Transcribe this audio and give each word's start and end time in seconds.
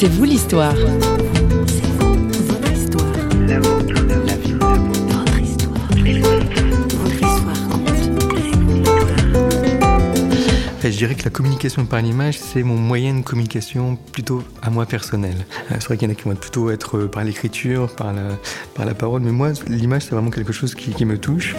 C'est 0.00 0.06
vous 0.06 0.22
l'histoire. 0.22 0.76
je 10.84 10.96
dirais 10.96 11.14
que 11.16 11.24
la 11.24 11.30
communication 11.30 11.84
par 11.84 12.00
l'image, 12.00 12.38
c'est 12.38 12.62
mon 12.62 12.76
moyen 12.76 13.14
de 13.14 13.22
communication 13.22 13.98
plutôt 14.12 14.44
à 14.62 14.70
moi 14.70 14.86
personnel. 14.86 15.34
Euh, 15.70 15.74
c'est 15.80 15.84
vrai 15.84 15.96
qu'il 15.96 16.08
y 16.08 16.10
en 16.10 16.14
a 16.14 16.16
qui 16.16 16.22
vont 16.22 16.34
plutôt 16.36 16.70
être 16.70 16.96
euh, 16.96 17.08
par 17.08 17.24
l'écriture, 17.24 17.94
par 17.94 18.12
la, 18.12 18.38
par 18.74 18.86
la 18.86 18.94
parole, 18.94 19.22
mais 19.22 19.32
moi, 19.32 19.50
l'image, 19.66 20.02
c'est 20.02 20.12
vraiment 20.12 20.30
quelque 20.30 20.52
chose 20.52 20.76
qui, 20.76 20.92
qui 20.92 21.04
me 21.04 21.18
touche. 21.18 21.54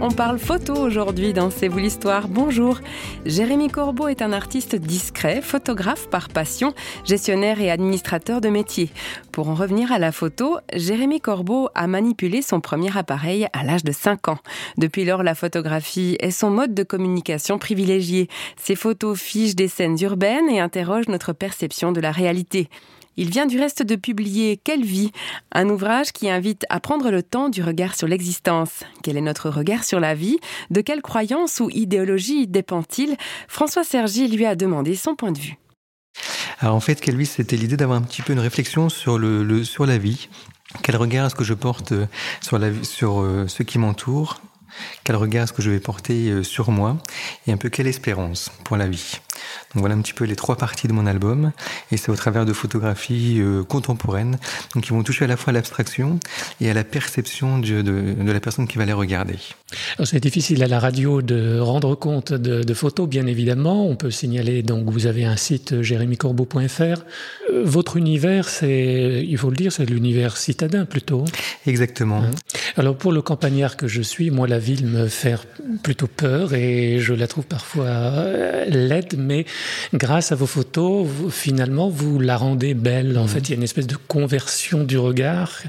On 0.00 0.10
parle 0.10 0.38
photo 0.38 0.74
aujourd'hui 0.74 1.32
dans 1.32 1.50
C'est 1.50 1.68
vous 1.68 1.78
l'histoire. 1.78 2.26
Bonjour. 2.26 2.80
Jérémy 3.24 3.68
Corbeau 3.68 4.08
est 4.08 4.20
un 4.20 4.32
artiste 4.32 4.74
discret, 4.74 5.40
photographe 5.40 6.08
par 6.10 6.28
passion, 6.28 6.74
gestionnaire 7.04 7.60
et 7.60 7.70
administrateur 7.70 8.40
de 8.40 8.48
métier. 8.48 8.90
Pour 9.30 9.48
en 9.48 9.54
revenir 9.54 9.92
à 9.92 9.98
la 9.98 10.10
photo, 10.10 10.58
Jérémy 10.74 11.20
Corbeau 11.20 11.68
a 11.74 11.86
manipulé 11.86 12.42
son 12.42 12.60
premier 12.60 12.96
appareil 12.96 13.46
à 13.52 13.62
l'âge 13.62 13.84
de 13.84 13.92
5 13.92 14.28
ans. 14.28 14.38
Depuis 14.76 15.04
lors, 15.04 15.22
la 15.22 15.34
photographie 15.34 16.16
est 16.18 16.32
son 16.32 16.50
mode 16.50 16.74
de 16.74 16.82
communication 16.82 17.58
privilégié. 17.58 18.28
Ses 18.56 18.74
photos 18.74 19.18
fichent 19.18 19.54
des 19.54 19.68
scènes 19.68 19.96
urbaines 20.00 20.48
et 20.50 20.60
interrogent 20.60 21.08
notre 21.08 21.32
perception 21.32 21.92
de 21.92 22.00
la 22.00 22.10
réalité. 22.10 22.68
Il 23.16 23.30
vient 23.30 23.46
du 23.46 23.58
reste 23.58 23.82
de 23.82 23.94
publier 23.94 24.58
Quelle 24.62 24.84
vie 24.84 25.12
un 25.52 25.68
ouvrage 25.68 26.12
qui 26.12 26.30
invite 26.30 26.64
à 26.70 26.80
prendre 26.80 27.10
le 27.10 27.22
temps 27.22 27.50
du 27.50 27.62
regard 27.62 27.94
sur 27.94 28.08
l'existence. 28.08 28.84
Quel 29.02 29.16
est 29.16 29.22
notre 29.22 29.50
regard 29.50 29.84
sur 29.84 30.00
la 30.00 30.14
vie? 30.14 30.38
De 30.70 30.80
quelle 30.80 31.02
croyance 31.02 31.60
ou 31.60 31.68
idéologie 31.70 32.46
dépend-il? 32.46 33.16
François 33.48 33.84
Sergi 33.84 34.28
lui 34.28 34.46
a 34.46 34.54
demandé 34.54 34.94
son 34.94 35.14
point 35.14 35.32
de 35.32 35.38
vue. 35.38 35.58
Alors 36.60 36.74
en 36.74 36.80
fait, 36.80 37.00
Quelle 37.00 37.16
vie, 37.16 37.26
c'était 37.26 37.56
l'idée 37.56 37.76
d'avoir 37.76 37.98
un 37.98 38.02
petit 38.02 38.22
peu 38.22 38.32
une 38.32 38.38
réflexion 38.38 38.88
sur, 38.88 39.18
la 39.18 39.98
vie. 39.98 40.28
Quel 40.82 40.96
regard 40.96 41.26
est-ce 41.26 41.34
que 41.34 41.44
je 41.44 41.54
porte 41.54 41.92
sur, 42.40 42.58
la, 42.58 42.68
euh, 42.68 43.46
ce 43.46 43.62
qui 43.62 43.78
m'entoure? 43.78 44.40
Quel 45.04 45.16
regard 45.16 45.44
est-ce 45.44 45.52
que 45.52 45.62
je 45.62 45.70
vais 45.70 45.80
porter 45.80 46.30
euh, 46.30 46.42
sur 46.42 46.70
moi 46.70 46.98
et 47.46 47.52
un 47.52 47.56
peu 47.56 47.68
quelle 47.68 47.86
espérance 47.86 48.50
pour 48.64 48.76
la 48.76 48.88
vie? 48.88 49.20
Donc 49.74 49.80
voilà 49.80 49.94
un 49.94 50.00
petit 50.00 50.12
peu 50.12 50.24
les 50.24 50.36
trois 50.36 50.56
parties 50.56 50.86
de 50.86 50.92
mon 50.92 51.06
album 51.06 51.52
et 51.90 51.96
c'est 51.96 52.10
au 52.10 52.16
travers 52.16 52.44
de 52.44 52.52
photographies 52.52 53.38
euh, 53.40 53.64
contemporaines 53.64 54.38
donc 54.74 54.84
qui 54.84 54.90
vont 54.90 55.02
toucher 55.02 55.24
à 55.24 55.28
la 55.28 55.36
fois 55.36 55.50
à 55.50 55.54
l'abstraction 55.54 56.20
et 56.60 56.70
à 56.70 56.74
la 56.74 56.84
perception 56.84 57.58
de, 57.58 57.82
de, 57.82 58.32
la 58.32 58.40
personne 58.40 58.68
qui 58.68 58.78
va 58.78 58.84
les 58.84 58.92
regarder. 58.92 59.36
C'est 60.04 60.20
difficile 60.20 60.62
à 60.62 60.66
la 60.66 60.78
radio 60.78 61.22
de 61.22 61.58
rendre 61.58 61.94
compte 61.94 62.32
de, 62.32 62.62
de, 62.62 62.74
photos 62.74 63.08
bien 63.08 63.26
évidemment. 63.26 63.86
On 63.86 63.96
peut 63.96 64.10
signaler 64.10 64.62
donc 64.62 64.88
vous 64.90 65.06
avez 65.06 65.24
un 65.24 65.36
site 65.36 65.72
euh, 65.72 65.82
jérémycorbeau.fr. 65.82 67.02
Votre 67.64 67.96
univers 67.96 68.48
c'est 68.48 69.24
il 69.26 69.38
faut 69.38 69.50
le 69.50 69.56
dire 69.56 69.72
c'est 69.72 69.88
l'univers 69.88 70.36
citadin 70.36 70.84
plutôt. 70.84 71.24
Exactement. 71.66 72.22
Hein 72.22 72.30
Alors 72.76 72.96
pour 72.96 73.12
le 73.12 73.22
campagnard 73.22 73.76
que 73.76 73.88
je 73.88 74.02
suis 74.02 74.30
moi 74.30 74.46
la 74.46 74.58
ville 74.62 74.86
me 74.86 75.08
fait 75.08 75.36
plutôt 75.82 76.06
peur 76.06 76.54
et 76.54 76.98
je 77.00 77.12
la 77.12 77.26
trouve 77.26 77.44
parfois 77.44 77.86
euh, 77.86 78.64
laide, 78.66 79.16
mais 79.18 79.44
grâce 79.92 80.32
à 80.32 80.34
vos 80.34 80.46
photos, 80.46 81.06
finalement, 81.30 81.88
vous 81.88 82.18
la 82.18 82.36
rendez 82.36 82.74
belle. 82.74 83.18
En 83.18 83.24
mmh. 83.24 83.28
fait, 83.28 83.40
il 83.40 83.50
y 83.50 83.52
a 83.52 83.56
une 83.56 83.62
espèce 83.62 83.86
de 83.86 83.96
conversion 83.96 84.84
du 84.84 84.96
regard 84.98 85.60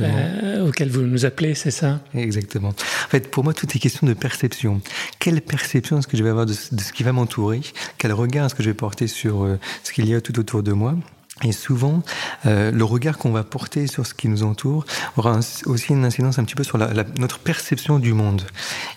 euh, 0.00 0.66
auquel 0.66 0.90
vous 0.90 1.02
nous 1.02 1.24
appelez, 1.24 1.54
c'est 1.54 1.70
ça? 1.70 2.00
Exactement. 2.14 2.70
En 2.70 3.08
fait, 3.08 3.30
pour 3.30 3.44
moi, 3.44 3.54
tout 3.54 3.66
est 3.74 3.78
question 3.78 4.06
de 4.06 4.14
perception. 4.14 4.80
Quelle 5.18 5.40
perception 5.40 5.98
est-ce 5.98 6.08
que 6.08 6.16
je 6.16 6.24
vais 6.24 6.30
avoir 6.30 6.46
de, 6.46 6.52
ce 6.52 6.92
qui 6.92 7.02
va 7.02 7.12
m'entourer? 7.12 7.60
Quel 7.98 8.12
regard 8.12 8.46
est-ce 8.46 8.54
que 8.54 8.62
je 8.62 8.70
vais 8.70 8.74
porter 8.74 9.06
sur 9.06 9.44
euh, 9.44 9.58
ce 9.84 9.92
qu'il 9.92 10.08
y 10.08 10.14
a 10.14 10.20
tout 10.20 10.38
autour 10.38 10.62
de 10.62 10.72
moi? 10.72 10.96
Et 11.42 11.52
souvent, 11.52 12.02
euh, 12.46 12.70
le 12.70 12.84
regard 12.84 13.18
qu'on 13.18 13.30
va 13.30 13.44
porter 13.44 13.86
sur 13.86 14.06
ce 14.06 14.14
qui 14.14 14.28
nous 14.28 14.42
entoure 14.42 14.84
aura 15.16 15.40
aussi 15.66 15.92
une 15.92 16.04
incidence 16.04 16.38
un 16.38 16.44
petit 16.44 16.54
peu 16.54 16.64
sur 16.64 16.78
la, 16.78 17.04
notre 17.18 17.38
perception 17.38 17.98
du 17.98 18.12
monde. 18.12 18.42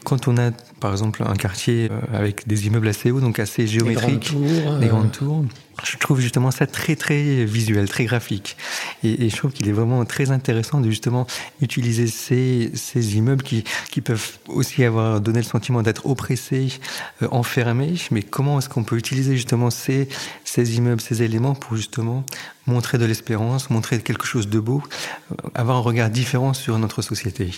Quand 0.03 0.27
on 0.27 0.37
a, 0.37 0.51
par 0.79 0.91
exemple, 0.91 1.23
un 1.25 1.35
quartier 1.35 1.89
euh, 1.91 1.99
avec 2.17 2.47
des 2.47 2.67
immeubles 2.67 2.87
assez 2.87 3.11
hauts, 3.11 3.21
donc 3.21 3.39
assez 3.39 3.67
géométriques, 3.67 4.35
des 4.79 4.87
grandes 4.87 5.11
tours, 5.11 5.45
je 5.83 5.97
trouve 5.97 6.19
justement 6.19 6.51
ça 6.51 6.67
très 6.67 6.95
très 6.95 7.45
visuel, 7.45 7.89
très 7.89 8.05
graphique. 8.05 8.57
Et, 9.03 9.29
je 9.29 9.35
trouve 9.35 9.51
qu'il 9.51 9.67
est 9.67 9.73
vraiment 9.73 10.05
très 10.05 10.31
intéressant 10.31 10.79
de 10.79 10.89
justement 10.89 11.25
utiliser 11.61 12.07
ces, 12.07 12.71
ces 12.75 13.17
immeubles 13.17 13.43
qui, 13.43 13.63
qui 13.89 14.01
peuvent 14.01 14.37
aussi 14.47 14.83
avoir 14.83 15.19
donné 15.19 15.39
le 15.39 15.45
sentiment 15.45 15.81
d'être 15.81 16.05
oppressés, 16.05 16.79
euh, 17.21 17.27
enfermés. 17.31 17.95
Mais 18.11 18.21
comment 18.21 18.59
est-ce 18.59 18.69
qu'on 18.69 18.83
peut 18.83 18.97
utiliser 18.97 19.35
justement 19.35 19.69
ces, 19.69 20.07
ces 20.43 20.77
immeubles, 20.77 21.01
ces 21.01 21.23
éléments 21.23 21.55
pour 21.55 21.75
justement 21.75 22.23
montrer 22.65 22.97
de 22.97 23.05
l'espérance, 23.05 23.69
montrer 23.69 23.99
quelque 23.99 24.25
chose 24.25 24.47
de 24.47 24.59
beau, 24.59 24.81
euh, 25.31 25.35
avoir 25.53 25.77
un 25.77 25.81
regard 25.81 26.09
différent 26.09 26.53
sur 26.53 26.77
notre 26.79 27.01
société. 27.01 27.49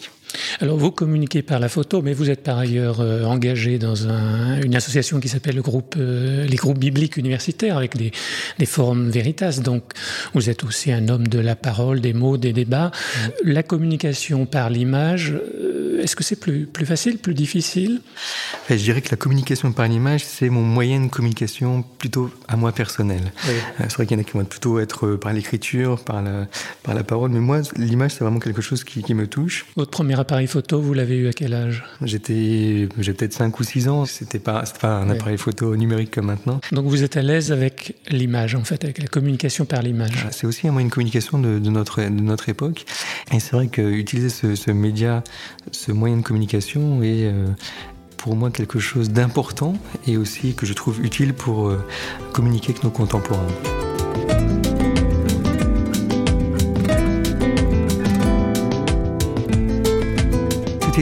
Alors 0.59 0.77
vous 0.77 0.91
communiquez 0.91 1.41
par 1.41 1.59
la 1.59 1.69
photo, 1.69 2.01
mais 2.01 2.13
vous 2.13 2.29
êtes 2.29 2.43
par 2.43 2.57
ailleurs 2.57 2.99
euh, 2.99 3.23
engagé 3.23 3.77
dans 3.77 4.07
un, 4.07 4.61
une 4.61 4.75
association 4.75 5.19
qui 5.19 5.29
s'appelle 5.29 5.55
le 5.55 5.61
groupe, 5.61 5.95
euh, 5.97 6.45
les 6.45 6.55
groupes 6.55 6.79
bibliques 6.79 7.17
universitaires 7.17 7.77
avec 7.77 7.95
des, 7.95 8.11
des, 8.57 8.65
forums 8.65 9.09
Veritas. 9.09 9.59
Donc 9.63 9.83
vous 10.33 10.49
êtes 10.49 10.63
aussi 10.63 10.91
un 10.91 11.07
homme 11.07 11.27
de 11.27 11.39
la 11.39 11.55
parole, 11.55 12.01
des 12.01 12.13
mots, 12.13 12.37
des 12.37 12.53
débats. 12.53 12.91
Mmh. 12.91 13.29
La 13.49 13.63
communication 13.63 14.45
par 14.45 14.69
l'image, 14.69 15.33
est-ce 15.99 16.15
que 16.15 16.23
c'est 16.23 16.39
plus, 16.39 16.65
plus 16.65 16.85
facile, 16.85 17.17
plus 17.17 17.33
difficile? 17.33 18.01
Je 18.69 18.75
dirais 18.75 19.01
que 19.01 19.09
la 19.11 19.17
communication 19.17 19.71
par 19.71 19.87
l'image, 19.87 20.23
c'est 20.23 20.49
mon 20.49 20.61
moyen 20.61 21.01
de 21.01 21.09
communication 21.09 21.83
plutôt 21.97 22.31
à 22.47 22.55
moi 22.55 22.71
personnel. 22.71 23.21
Oui. 23.47 23.53
C'est 23.79 23.93
vrai 23.93 24.05
qu'il 24.05 24.17
y 24.17 24.19
en 24.19 24.21
a 24.21 24.25
qui 24.25 24.33
vont 24.33 24.45
plutôt 24.45 24.79
être 24.79 25.05
euh, 25.07 25.17
par 25.17 25.33
l'écriture, 25.33 26.03
par 26.03 26.21
la, 26.21 26.47
par 26.83 26.95
la 26.95 27.03
parole. 27.03 27.31
Mais 27.31 27.39
moi, 27.39 27.61
l'image, 27.77 28.11
c'est 28.11 28.23
vraiment 28.23 28.39
quelque 28.39 28.61
chose 28.61 28.83
qui, 28.83 29.01
qui, 29.03 29.13
me 29.13 29.27
touche. 29.27 29.65
Votre 29.75 29.91
premier 29.91 30.19
appareil 30.19 30.47
photo, 30.47 30.81
vous 30.81 30.93
l'avez 30.93 31.17
eu 31.17 31.27
à 31.27 31.33
quel 31.33 31.53
âge? 31.53 31.83
J'étais, 32.01 32.89
j'ai 32.99 33.13
peut-être 33.13 33.33
5 33.33 33.59
ou 33.59 33.63
6 33.63 33.87
ans. 33.87 34.05
C'était 34.05 34.39
pas, 34.39 34.63
pas 34.81 34.89
un 34.89 35.09
appareil 35.09 35.37
photo 35.37 35.75
numérique 35.75 36.11
comme 36.11 36.25
maintenant. 36.25 36.59
Donc 36.71 36.85
vous 36.85 37.03
êtes 37.03 37.17
à 37.17 37.21
l'aise 37.21 37.51
avec 37.51 37.95
l'image, 38.09 38.55
en 38.55 38.63
fait, 38.63 38.83
avec 38.83 38.99
la 38.99 39.07
communication 39.07 39.65
par 39.65 39.81
l'image? 39.81 40.27
C'est 40.31 40.47
aussi 40.47 40.67
un 40.67 40.71
moyen 40.71 40.87
de 40.87 40.93
communication 40.93 41.39
de, 41.39 41.59
de, 41.59 41.69
notre, 41.69 42.01
de 42.01 42.09
notre 42.09 42.49
époque. 42.49 42.85
Et 43.31 43.39
c'est 43.39 43.51
vrai 43.51 43.67
qu'utiliser 43.67 44.29
ce, 44.29 44.55
ce, 44.55 44.71
média, 44.71 45.23
ce 45.71 45.84
moyen 45.93 46.17
de 46.17 46.21
communication 46.21 47.01
est, 47.03 47.25
euh, 47.25 47.47
pour 48.17 48.35
moi 48.35 48.49
quelque 48.49 48.79
chose 48.79 49.09
d'important 49.09 49.73
et 50.07 50.17
aussi 50.17 50.55
que 50.55 50.65
je 50.65 50.73
trouve 50.73 51.03
utile 51.03 51.33
pour 51.33 51.67
euh, 51.67 51.85
communiquer 52.33 52.71
avec 52.71 52.83
nos 52.83 52.89
contemporains. 52.89 53.47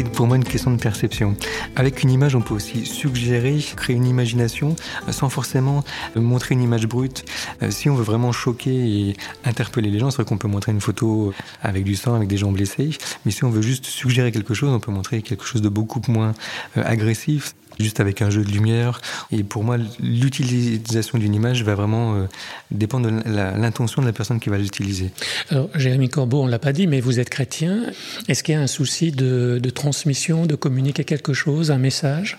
Pour 0.02 0.26
moi 0.26 0.38
une 0.38 0.44
question 0.44 0.72
de 0.72 0.82
perception. 0.82 1.36
Avec 1.76 2.02
une 2.02 2.10
image, 2.10 2.36
on 2.36 2.42
peut 2.42 2.56
aussi 2.56 2.86
suggérer, 2.86 3.60
créer 3.76 3.96
une 3.96 4.08
imagination 4.08 4.76
euh, 5.08 5.12
sans 5.12 5.30
forcément 5.30 5.84
euh, 6.18 6.22
montrer 6.22 6.56
une 6.56 6.64
image 6.64 6.88
brute. 6.88 7.26
Euh, 7.62 7.70
si 7.70 7.92
on 7.92 7.96
veut 7.96 8.04
vraiment 8.04 8.32
choquer 8.32 8.72
et 8.72 9.16
interpeller 9.46 9.92
les 9.92 10.00
gens, 10.00 10.10
c'est 10.10 10.18
vrai 10.18 10.26
qu'on 10.26 10.40
peut 10.40 10.48
montrer 10.48 10.72
une 10.72 10.82
photo 10.82 11.32
avec 11.62 11.84
du 11.84 11.96
sang, 11.96 12.16
avec 12.16 12.28
des 12.28 12.38
gens 12.38 12.52
blessés. 12.52 12.90
Mais 13.26 13.32
si 13.32 13.44
on 13.44 13.52
veut 13.52 13.62
juste 13.62 13.86
suggérer 13.86 14.32
quelque 14.32 14.56
chose, 14.56 14.70
on 14.70 14.80
peut 14.80 14.92
montrer 14.92 15.22
quelque 15.22 15.46
chose 15.46 15.62
de 15.62 15.70
beaucoup 15.70 16.02
moins 16.08 16.34
agressif 16.76 17.54
juste 17.80 18.00
avec 18.00 18.22
un 18.22 18.30
jeu 18.30 18.44
de 18.44 18.52
lumière. 18.52 19.02
Et 19.32 19.44
pour 19.44 19.64
moi, 19.64 19.78
l'utilisation 20.00 21.18
d'une 21.18 21.34
image 21.34 21.64
va 21.64 21.74
vraiment 21.74 22.28
dépendre 22.70 23.10
de 23.10 23.22
l'intention 23.26 24.04
de 24.04 24.08
la 24.08 24.14
personne 24.14 24.40
qui 24.40 24.50
va 24.50 24.60
l'utiliser. 24.60 25.10
Alors, 25.50 25.70
Jérémy 25.74 26.08
Corbeau, 26.08 26.44
on 26.44 26.48
l'a 26.48 26.60
pas 26.60 26.72
dit, 26.72 26.86
mais 26.86 27.02
vous 27.02 27.20
êtes 27.20 27.32
chrétien. 27.32 27.86
Est-ce 28.28 28.44
qu'il 28.44 28.54
y 28.54 28.58
a 28.60 28.62
un 28.62 28.68
souci 28.68 29.12
de, 29.12 29.60
de 29.62 29.70
transmission, 29.84 30.46
de 30.46 30.56
communiquer 30.56 31.04
quelque 31.04 31.34
chose, 31.34 31.70
un 31.70 31.78
message 31.78 32.38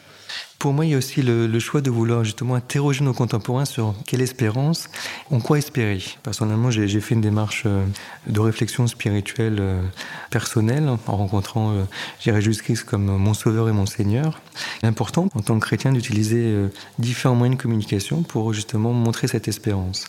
pour 0.64 0.72
moi, 0.72 0.86
il 0.86 0.92
y 0.92 0.94
a 0.94 0.96
aussi 0.96 1.20
le, 1.20 1.46
le, 1.46 1.58
choix 1.58 1.82
de 1.82 1.90
vouloir 1.90 2.24
justement 2.24 2.54
interroger 2.54 3.04
nos 3.04 3.12
contemporains 3.12 3.66
sur 3.66 3.94
quelle 4.06 4.22
espérance, 4.22 4.88
en 5.30 5.38
quoi 5.38 5.58
espérer. 5.58 6.02
Personnellement, 6.22 6.70
j'ai 6.70 7.00
fait 7.00 7.14
une 7.14 7.20
démarche 7.20 7.64
euh, 7.66 7.84
de 8.26 8.40
réflexion 8.40 8.86
spirituelle 8.86 9.58
euh, 9.60 9.82
personnelle 10.30 10.88
en 10.88 11.16
rencontrant 11.18 11.72
euh, 11.72 11.84
Jésus-Christ 12.20 12.84
comme 12.84 13.04
mon 13.04 13.34
sauveur 13.34 13.68
et 13.68 13.72
mon 13.72 13.84
Seigneur. 13.84 14.40
Il 14.80 14.86
est 14.86 14.88
important, 14.88 15.28
en 15.34 15.40
tant 15.42 15.58
que 15.58 15.66
chrétien, 15.66 15.92
d'utiliser 15.92 16.54
différents 16.98 17.34
moyens 17.34 17.58
de 17.58 17.62
communication 17.62 18.22
pour 18.22 18.54
justement 18.54 18.94
montrer 18.94 19.28
cette 19.28 19.48
espérance. 19.48 20.06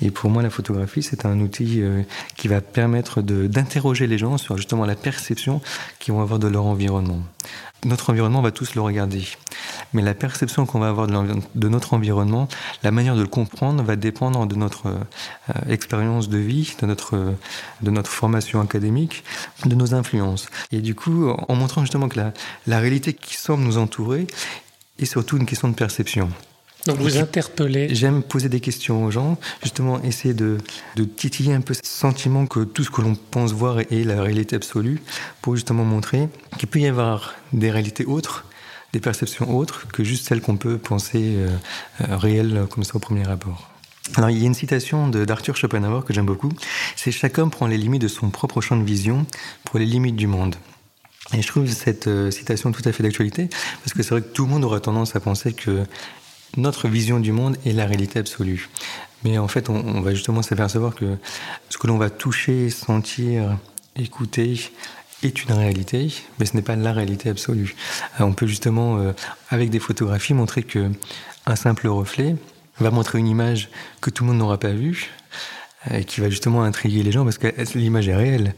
Et 0.00 0.12
pour 0.12 0.30
moi, 0.30 0.40
la 0.40 0.50
photographie, 0.50 1.02
c'est 1.02 1.26
un 1.26 1.40
outil 1.40 1.82
qui 2.36 2.46
va 2.46 2.60
permettre 2.60 3.22
d'interroger 3.22 4.06
les 4.06 4.18
gens 4.18 4.38
sur 4.38 4.56
justement 4.56 4.86
la 4.86 4.94
perception 4.94 5.60
qu'ils 5.98 6.14
vont 6.14 6.20
avoir 6.20 6.38
de 6.38 6.46
leur 6.46 6.66
environnement. 6.66 7.22
Notre 7.84 8.10
environnement, 8.10 8.40
on 8.40 8.42
va 8.42 8.52
tous 8.52 8.74
le 8.74 8.82
regarder 8.82 9.24
mais 9.92 10.02
la 10.02 10.14
perception 10.14 10.66
qu'on 10.66 10.78
va 10.78 10.88
avoir 10.88 11.06
de, 11.06 11.68
notre 11.68 11.94
environnement, 11.94 12.48
la 12.82 12.90
manière 12.90 13.16
de 13.16 13.22
le 13.22 13.28
comprendre 13.28 13.82
va 13.82 13.96
dépendre 13.96 14.46
de 14.46 14.54
notre 14.54 14.86
euh, 14.86 15.52
expérience 15.68 16.28
de 16.28 16.38
vie, 16.38 16.74
de 16.80 16.86
notre, 16.86 17.34
de 17.82 17.90
notre 17.90 18.10
formation 18.10 18.60
académique, 18.60 19.24
de 19.64 19.74
nos 19.74 19.94
influences. 19.94 20.46
Et 20.72 20.80
du 20.80 20.94
coup, 20.94 21.28
en 21.28 21.54
montrant 21.54 21.82
justement 21.82 22.08
que 22.08 22.18
la, 22.18 22.32
la 22.66 22.80
réalité 22.80 23.14
qui 23.14 23.36
semble 23.36 23.62
nous 23.62 23.78
entourer 23.78 24.26
est 24.98 25.04
surtout 25.04 25.36
une 25.36 25.46
question 25.46 25.68
de 25.68 25.74
perception. 25.74 26.30
Donc 26.86 26.98
vous 26.98 27.18
interpellez. 27.18 27.94
J'aime 27.94 28.22
poser 28.22 28.48
des 28.48 28.60
questions 28.60 29.04
aux 29.04 29.10
gens, 29.10 29.38
justement 29.62 30.00
essayer 30.02 30.34
de, 30.34 30.58
de 30.94 31.04
titiller 31.04 31.52
un 31.52 31.60
peu 31.60 31.74
ce 31.74 31.80
sentiment 31.82 32.46
que 32.46 32.60
tout 32.60 32.84
ce 32.84 32.90
que 32.90 33.00
l'on 33.00 33.14
pense 33.14 33.52
voir 33.52 33.80
est 33.80 34.04
la 34.04 34.22
réalité 34.22 34.56
absolue, 34.56 35.02
pour 35.42 35.56
justement 35.56 35.84
montrer 35.84 36.28
qu'il 36.58 36.68
peut 36.68 36.78
y 36.78 36.86
avoir 36.86 37.34
des 37.52 37.70
réalités 37.70 38.04
autres, 38.04 38.44
des 38.96 39.00
perceptions 39.00 39.54
autres 39.54 39.86
que 39.88 40.02
juste 40.04 40.26
celles 40.26 40.40
qu'on 40.40 40.56
peut 40.56 40.78
penser 40.78 41.34
euh, 41.36 41.48
euh, 42.00 42.16
réelles 42.16 42.66
comme 42.70 42.82
ça 42.82 42.96
au 42.96 42.98
premier 42.98 43.28
abord. 43.28 43.70
Alors, 44.14 44.30
il 44.30 44.38
y 44.38 44.44
a 44.44 44.46
une 44.46 44.54
citation 44.54 45.08
d'Arthur 45.08 45.56
Schopenhauer 45.56 46.02
que 46.04 46.14
j'aime 46.14 46.24
beaucoup. 46.24 46.50
C'est 46.94 47.10
chaque 47.10 47.36
homme 47.38 47.50
prend 47.50 47.66
les 47.66 47.76
limites 47.76 48.00
de 48.00 48.08
son 48.08 48.30
propre 48.30 48.62
champ 48.62 48.76
de 48.76 48.84
vision 48.84 49.26
pour 49.64 49.78
les 49.78 49.84
limites 49.84 50.16
du 50.16 50.28
monde. 50.28 50.54
Et 51.34 51.42
je 51.42 51.46
trouve 51.46 51.68
cette 51.68 52.06
euh, 52.06 52.30
citation 52.30 52.72
tout 52.72 52.82
à 52.86 52.92
fait 52.92 53.02
d'actualité 53.02 53.50
parce 53.82 53.92
que 53.92 54.02
c'est 54.02 54.10
vrai 54.10 54.22
que 54.22 54.32
tout 54.32 54.44
le 54.46 54.50
monde 54.50 54.64
aurait 54.64 54.80
tendance 54.80 55.14
à 55.14 55.20
penser 55.20 55.52
que 55.52 55.84
notre 56.56 56.88
vision 56.88 57.20
du 57.20 57.32
monde 57.32 57.58
est 57.66 57.72
la 57.72 57.84
réalité 57.84 58.20
absolue. 58.20 58.70
Mais 59.24 59.36
en 59.36 59.48
fait, 59.48 59.68
on, 59.68 59.74
on 59.74 60.00
va 60.00 60.14
justement 60.14 60.40
s'apercevoir 60.40 60.94
que 60.94 61.16
ce 61.68 61.76
que 61.76 61.86
l'on 61.86 61.98
va 61.98 62.08
toucher, 62.08 62.70
sentir, 62.70 63.58
écouter 63.96 64.58
est 65.22 65.44
une 65.44 65.52
réalité, 65.52 66.12
mais 66.38 66.46
ce 66.46 66.54
n'est 66.56 66.62
pas 66.62 66.76
la 66.76 66.92
réalité 66.92 67.28
absolue. 67.28 67.74
Euh, 68.20 68.24
on 68.24 68.32
peut 68.32 68.46
justement, 68.46 68.98
euh, 68.98 69.12
avec 69.50 69.70
des 69.70 69.78
photographies, 69.78 70.34
montrer 70.34 70.62
que 70.62 70.90
un 71.46 71.56
simple 71.56 71.88
reflet, 71.88 72.36
va 72.78 72.90
montrer 72.90 73.18
une 73.18 73.28
image 73.28 73.70
que 74.00 74.10
tout 74.10 74.24
le 74.24 74.30
monde 74.30 74.38
n'aura 74.38 74.58
pas 74.58 74.72
vue, 74.72 75.10
et 75.90 76.04
qui 76.04 76.20
va 76.20 76.28
justement 76.28 76.62
intriguer 76.62 77.02
les 77.02 77.12
gens 77.12 77.24
parce 77.24 77.38
que 77.38 77.48
l'image 77.78 78.08
est 78.08 78.16
réelle? 78.16 78.54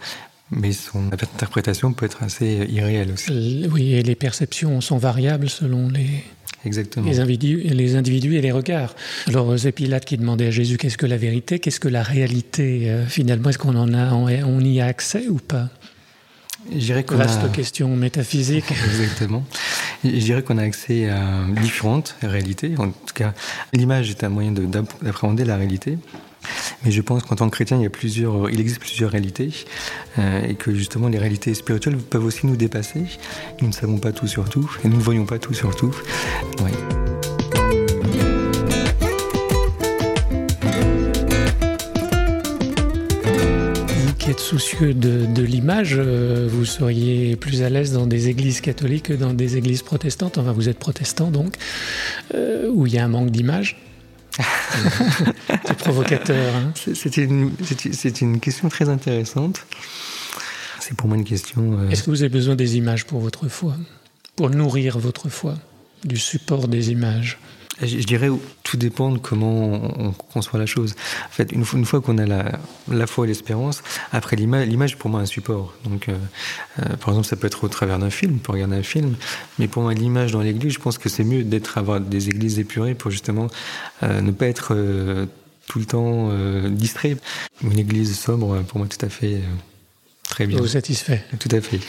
Mais 0.50 0.72
son 0.72 1.12
interprétation 1.12 1.92
peut 1.92 2.06
être 2.06 2.22
assez 2.22 2.66
irréelle 2.70 3.12
aussi. 3.12 3.68
Oui, 3.70 3.92
et 3.92 4.02
les 4.02 4.14
perceptions 4.14 4.80
sont 4.80 4.96
variables 4.96 5.50
selon 5.50 5.90
les, 5.90 6.24
Exactement. 6.64 7.06
Les 7.06 7.20
individus, 7.20 7.60
les 7.62 7.96
individus 7.96 8.36
et 8.36 8.40
les 8.40 8.52
regards. 8.52 8.94
Alors 9.26 9.58
c'est 9.58 9.72
Pilate 9.72 10.04
qui 10.04 10.16
demandait 10.16 10.46
à 10.46 10.50
Jésus 10.50 10.76
qu'est-ce 10.76 10.98
que 10.98 11.06
la 11.06 11.16
vérité, 11.16 11.58
qu'est-ce 11.58 11.80
que 11.80 11.88
la 11.88 12.02
réalité? 12.02 12.90
Euh, 12.90 13.06
Finalement, 13.06 13.50
est-ce 13.50 13.58
qu'on 13.58 13.76
en 13.76 13.94
a, 13.94 14.12
on, 14.12 14.60
y 14.60 14.80
a 14.80 14.86
accès 14.86 15.28
ou 15.28 15.36
pas? 15.36 15.68
Vaste 17.10 17.44
a... 17.44 17.48
question 17.48 17.94
métaphysique. 17.96 18.70
Exactement. 18.86 19.44
Je 20.04 20.10
dirais 20.10 20.42
qu'on 20.42 20.58
a 20.58 20.62
accès 20.62 21.08
à 21.08 21.20
différentes 21.62 22.16
réalités. 22.22 22.74
En 22.78 22.90
tout 22.90 23.14
cas, 23.14 23.34
l'image 23.72 24.10
est 24.10 24.24
un 24.24 24.28
moyen 24.28 24.52
d'appréhender 24.52 25.44
la 25.44 25.56
réalité. 25.56 25.98
Mais 26.84 26.90
je 26.90 27.00
pense 27.02 27.24
qu'en 27.24 27.34
tant 27.34 27.48
que 27.48 27.54
chrétien, 27.54 27.78
il, 27.78 27.82
y 27.82 27.86
a 27.86 27.90
plusieurs, 27.90 28.48
il 28.50 28.60
existe 28.60 28.80
plusieurs 28.80 29.10
réalités 29.10 29.50
euh, 30.18 30.46
et 30.46 30.54
que 30.54 30.72
justement 30.74 31.08
les 31.08 31.18
réalités 31.18 31.52
spirituelles 31.54 31.96
peuvent 31.96 32.24
aussi 32.24 32.46
nous 32.46 32.56
dépasser. 32.56 33.04
Nous 33.60 33.68
ne 33.68 33.72
savons 33.72 33.98
pas 33.98 34.12
tout 34.12 34.28
sur 34.28 34.48
tout 34.48 34.70
et 34.84 34.88
nous 34.88 34.96
ne 34.96 35.02
voyons 35.02 35.26
pas 35.26 35.38
tout 35.38 35.54
sur 35.54 35.74
tout. 35.74 35.94
Qui 44.28 44.32
êtes 44.32 44.40
soucieux 44.40 44.92
de, 44.92 45.24
de 45.24 45.42
l'image, 45.42 45.94
euh, 45.96 46.46
vous 46.50 46.66
seriez 46.66 47.34
plus 47.34 47.62
à 47.62 47.70
l'aise 47.70 47.94
dans 47.94 48.06
des 48.06 48.28
églises 48.28 48.60
catholiques 48.60 49.04
que 49.04 49.14
dans 49.14 49.32
des 49.32 49.56
églises 49.56 49.80
protestantes. 49.80 50.36
Enfin, 50.36 50.52
vous 50.52 50.68
êtes 50.68 50.78
protestant 50.78 51.30
donc, 51.30 51.56
euh, 52.34 52.68
où 52.70 52.86
il 52.86 52.92
y 52.92 52.98
a 52.98 53.04
un 53.06 53.08
manque 53.08 53.30
d'image. 53.30 53.78
c'est 55.64 55.78
provocateur. 55.78 56.54
Hein 56.54 56.74
c'est 56.74 57.16
une, 57.16 57.52
une, 58.20 58.40
question 58.40 58.68
très 58.68 58.90
intéressante. 58.90 59.64
C'est 60.78 60.94
pour 60.94 61.08
moi 61.08 61.16
une 61.16 61.24
question. 61.24 61.78
Euh... 61.78 61.88
Est-ce 61.88 62.02
que 62.02 62.10
vous 62.10 62.20
avez 62.20 62.28
besoin 62.28 62.54
des 62.54 62.76
images 62.76 63.06
pour 63.06 63.20
votre 63.20 63.48
foi? 63.48 63.76
Pour 64.36 64.50
nourrir 64.50 64.98
votre 64.98 65.30
foi? 65.30 65.54
Du 66.04 66.18
support 66.18 66.68
des 66.68 66.90
images? 66.90 67.38
Je 67.80 68.04
dirais 68.04 68.28
tout 68.62 68.76
dépend 68.76 69.12
de 69.12 69.18
comment 69.18 69.80
on 69.98 70.12
conçoit 70.12 70.58
la 70.58 70.66
chose. 70.66 70.94
En 71.26 71.32
fait, 71.32 71.52
une 71.52 71.64
fois, 71.64 72.00
qu'on 72.00 72.18
a 72.18 72.26
la, 72.26 73.06
foi 73.06 73.24
et 73.24 73.28
l'espérance, 73.28 73.82
après 74.12 74.36
l'image, 74.36 74.66
l'image 74.68 74.96
pour 74.96 75.10
moi 75.10 75.20
un 75.20 75.26
support. 75.26 75.74
Donc, 75.84 76.08
euh, 76.08 76.16
euh, 76.80 76.96
par 76.96 77.10
exemple, 77.10 77.26
ça 77.26 77.36
peut 77.36 77.46
être 77.46 77.64
au 77.64 77.68
travers 77.68 77.98
d'un 77.98 78.10
film, 78.10 78.38
pour 78.38 78.54
regarder 78.54 78.76
un 78.76 78.82
film, 78.82 79.16
mais 79.58 79.68
pour 79.68 79.82
moi 79.82 79.94
l'image 79.94 80.32
dans 80.32 80.40
l'église, 80.40 80.74
je 80.74 80.80
pense 80.80 80.98
que 80.98 81.08
c'est 81.08 81.24
mieux 81.24 81.44
d'être 81.44 81.78
avoir 81.78 82.00
des 82.00 82.28
églises 82.28 82.58
épurées 82.58 82.94
pour 82.94 83.10
justement 83.10 83.48
euh, 84.02 84.20
ne 84.20 84.30
pas 84.30 84.46
être 84.46 84.74
tout 85.66 85.78
le 85.78 85.84
temps 85.84 86.30
distrait. 86.70 87.16
Une 87.62 87.78
église 87.78 88.18
sobre, 88.18 88.62
pour 88.62 88.78
moi, 88.78 88.88
tout 88.88 89.04
à 89.04 89.08
fait 89.08 89.40
Très 90.38 90.46
bien. 90.46 90.58
Vous 90.58 90.68
satisfait 90.68 91.24
Tout 91.40 91.48
à 91.50 91.60
fait. 91.60 91.80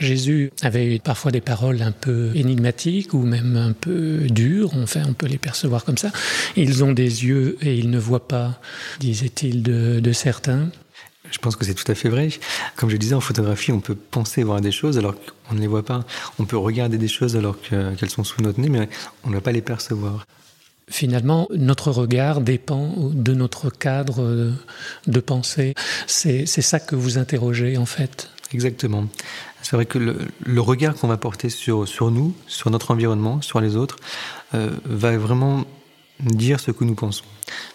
Jésus 0.00 0.50
avait 0.62 0.94
eu 0.94 0.98
parfois 0.98 1.30
des 1.30 1.42
paroles 1.42 1.82
un 1.82 1.92
peu 1.92 2.30
énigmatiques 2.34 3.12
ou 3.12 3.18
même 3.18 3.54
un 3.54 3.74
peu 3.74 4.20
dures, 4.30 4.70
enfin 4.76 5.02
on 5.06 5.12
peut 5.12 5.26
les 5.26 5.36
percevoir 5.36 5.84
comme 5.84 5.98
ça. 5.98 6.10
Ils 6.56 6.82
ont 6.82 6.92
des 6.92 7.26
yeux 7.26 7.58
et 7.60 7.76
ils 7.76 7.90
ne 7.90 7.98
voient 7.98 8.26
pas, 8.26 8.62
disait-il 8.98 9.62
de, 9.62 10.00
de 10.00 10.12
certains. 10.14 10.70
Je 11.30 11.36
pense 11.36 11.54
que 11.54 11.66
c'est 11.66 11.74
tout 11.74 11.92
à 11.92 11.94
fait 11.94 12.08
vrai. 12.08 12.30
Comme 12.76 12.88
je 12.88 12.96
disais, 12.96 13.14
en 13.14 13.20
photographie, 13.20 13.72
on 13.72 13.80
peut 13.80 13.94
penser 13.94 14.42
voir 14.42 14.62
des 14.62 14.72
choses 14.72 14.96
alors 14.96 15.14
qu'on 15.46 15.54
ne 15.54 15.60
les 15.60 15.66
voit 15.66 15.84
pas. 15.84 16.06
On 16.38 16.46
peut 16.46 16.56
regarder 16.56 16.96
des 16.96 17.08
choses 17.08 17.36
alors 17.36 17.60
qu'elles 17.60 18.08
sont 18.08 18.24
sous 18.24 18.40
notre 18.40 18.58
nez, 18.58 18.70
mais 18.70 18.88
on 19.22 19.28
ne 19.28 19.34
va 19.34 19.42
pas 19.42 19.52
les 19.52 19.60
percevoir. 19.60 20.24
Finalement, 20.90 21.48
notre 21.54 21.90
regard 21.90 22.40
dépend 22.40 22.94
de 23.12 23.34
notre 23.34 23.70
cadre 23.70 24.52
de 25.06 25.20
pensée. 25.20 25.74
C'est 26.06 26.46
ça 26.46 26.80
que 26.80 26.96
vous 26.96 27.18
interrogez 27.18 27.76
en 27.76 27.86
fait. 27.86 28.30
Exactement. 28.52 29.06
C'est 29.62 29.76
vrai 29.76 29.86
que 29.86 29.98
le, 29.98 30.60
regard 30.60 30.94
qu'on 30.94 31.08
va 31.08 31.16
porter 31.16 31.50
sur, 31.50 31.86
sur 31.86 32.10
nous, 32.10 32.34
sur 32.46 32.70
notre 32.70 32.90
environnement, 32.90 33.42
sur 33.42 33.60
les 33.60 33.76
autres, 33.76 33.96
euh, 34.54 34.70
va 34.84 35.16
vraiment 35.18 35.64
dire 36.20 36.60
ce 36.60 36.70
que 36.70 36.84
nous 36.84 36.94
pensons. 36.94 37.24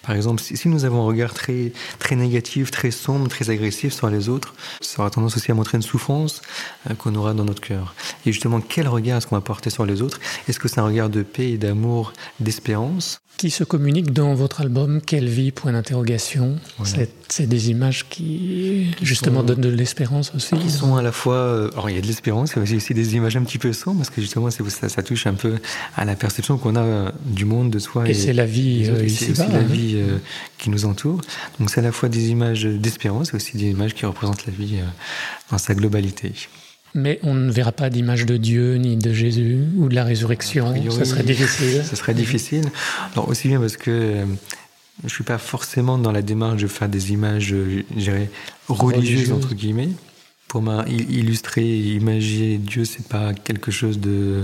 Par 0.01 0.16
exemple, 0.16 0.42
si, 0.42 0.68
nous 0.68 0.86
avons 0.86 1.01
un 1.01 1.06
regard 1.06 1.34
très, 1.34 1.72
très 2.00 2.16
négatif, 2.16 2.72
très 2.72 2.92
sombre, 2.92 3.28
très 3.28 3.50
agressif 3.50 3.94
sur 3.94 4.10
les 4.10 4.30
autres, 4.30 4.54
ça 4.81 5.01
aura 5.01 5.10
tendance 5.10 5.36
aussi 5.36 5.51
à 5.51 5.56
montrer 5.56 5.78
une 5.78 5.84
souffrance 5.84 6.42
euh, 6.90 6.95
qu'on 6.95 7.16
aura 7.16 7.34
dans 7.34 7.45
notre 7.45 7.62
cœur. 7.62 7.95
Et 8.25 8.31
justement, 8.31 8.62
quel 8.62 8.88
regard 8.88 9.18
est-ce 9.18 9.28
qu'on 9.28 9.36
va 9.36 9.42
porter 9.42 9.69
sur 9.69 9.86
les 9.86 10.01
autres? 10.01 10.19
Est-ce 10.48 10.60
que 10.60 10.68
c'est 10.68 10.80
un 10.80 10.86
regard 10.86 11.10
de 11.10 11.24
paix 11.24 11.57
d'amour, 11.57 12.13
d'espérance? 12.40 13.19
Qui 13.38 13.50
se 13.50 13.63
communique 13.63 14.13
dans 14.13 14.36
votre 14.36 14.62
album 14.62 15.01
Quelle 15.01 15.28
vie? 15.28 15.51
Point 15.51 15.72
d'interrogation. 15.74 16.60
Voilà. 16.78 17.06
C'est 17.30 17.48
des 17.48 17.72
images 17.72 18.07
qui, 18.07 18.92
qui 18.95 19.06
justement, 19.06 19.40
sont, 19.40 19.48
donnent 19.48 19.62
de 19.62 19.69
l'espérance 19.69 20.31
aussi. 20.36 20.56
Qui 20.56 20.69
sont 20.69 20.95
à 20.95 21.01
la 21.01 21.12
fois... 21.12 21.36
Euh, 21.36 21.72
alors, 21.72 21.90
il 21.90 21.95
y 21.95 21.98
a 21.98 22.01
de 22.01 22.06
l'espérance, 22.06 22.51
il 22.51 22.57
y 22.69 22.74
a 22.74 22.78
aussi 22.78 22.94
des 22.94 23.16
images 23.16 23.36
un 23.36 23.44
petit 23.44 23.57
peu 23.57 23.74
sombres, 23.74 23.98
parce 23.98 24.12
que 24.12 24.22
justement, 24.22 24.51
ça, 24.51 24.88
ça 24.88 25.01
touche 25.01 25.25
un 25.25 25.34
peu 25.34 25.57
à 25.95 26.06
la 26.06 26.16
perception 26.16 26.60
qu'on 26.60 26.75
a 26.75 26.81
euh, 26.81 27.12
du 27.25 27.45
monde, 27.45 27.72
de 27.72 27.80
soi. 27.80 28.07
Et, 28.07 28.12
et 28.12 28.32
c'est 28.33 28.38
la 28.38 28.45
vie 28.45 28.90
euh, 28.90 29.06
ici 29.06 29.31
C'est 29.35 29.47
la 29.47 29.61
vie 29.61 29.94
euh, 29.95 30.18
qui 30.57 30.69
nous 30.69 30.85
entoure. 30.85 31.21
Donc 31.59 31.69
c'est 31.69 31.80
à 31.80 31.83
la 31.83 31.92
fois 31.92 32.09
des 32.09 32.30
images 32.30 32.66
d'espérance 32.66 33.31
et 33.31 33.35
aussi 33.35 33.57
des 33.57 33.69
images 33.69 33.94
qui 33.94 34.06
représentent 34.06 34.45
la 34.47 34.54
vie 34.54 34.78
euh, 34.80 34.85
dans 35.52 35.59
sa 35.59 35.75
globalité. 35.75 36.31
Mais 36.95 37.19
on 37.23 37.33
ne 37.33 37.52
verra 37.52 37.71
pas 37.71 37.90
d'image 37.90 38.25
de 38.25 38.37
Dieu, 38.37 38.75
ni 38.75 38.97
de 38.97 39.13
Jésus, 39.13 39.66
ou 39.78 39.87
de 39.87 39.95
la 39.95 40.04
résurrection. 40.04 40.71
Priori, 40.71 40.95
ça 40.95 41.06
serait 41.06 41.23
difficile. 41.23 41.83
Ça 41.83 41.95
serait 41.95 42.13
difficile. 42.13 42.66
Alors 43.13 43.30
aussi 43.30 43.47
bien 43.47 43.59
parce 43.59 43.78
que 43.78 44.23
je 44.99 45.06
ne 45.06 45.09
suis 45.09 45.23
pas 45.23 45.40
forcément 45.40 45.97
dans 45.97 46.11
la 46.11 46.21
démarche 46.21 46.61
de 46.61 46.68
faire 46.68 46.90
des 46.90 47.11
images, 47.11 47.54
religieuses, 47.54 48.28
religieuses. 48.68 49.31
entre 49.31 49.54
guillemets. 49.54 49.90
Pour 50.47 50.61
m'illustrer, 50.61 51.66
imager 51.66 52.59
Dieu, 52.59 52.85
c'est 52.85 53.07
pas 53.07 53.33
quelque 53.33 53.71
chose 53.71 53.99
de 53.99 54.44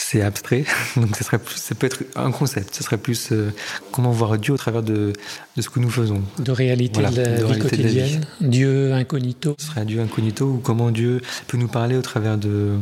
c'est 0.00 0.22
abstrait, 0.22 0.64
donc 0.96 1.16
ça, 1.16 1.24
serait 1.24 1.40
plus, 1.40 1.56
ça 1.56 1.74
peut 1.74 1.86
être 1.86 2.04
un 2.14 2.30
concept, 2.30 2.72
ce 2.76 2.84
serait 2.84 2.98
plus 2.98 3.32
euh, 3.32 3.52
comment 3.90 4.12
voir 4.12 4.38
Dieu 4.38 4.54
au 4.54 4.56
travers 4.56 4.84
de, 4.84 5.12
de, 5.56 5.62
ce 5.62 5.68
que 5.68 5.80
nous 5.80 5.90
faisons. 5.90 6.22
De 6.38 6.52
réalité 6.52 7.00
voilà, 7.00 7.10
de 7.10 7.20
la 7.20 7.38
de 7.38 7.44
vie 7.44 7.58
quotidienne, 7.58 8.20
la 8.40 8.46
vie. 8.46 8.50
Dieu 8.50 8.92
incognito. 8.94 9.56
Ce 9.58 9.66
serait 9.66 9.84
Dieu 9.84 10.00
incognito, 10.00 10.46
ou 10.46 10.58
comment 10.58 10.92
Dieu 10.92 11.20
peut 11.48 11.56
nous 11.56 11.66
parler 11.66 11.96
au 11.96 12.02
travers 12.02 12.38
de, 12.38 12.76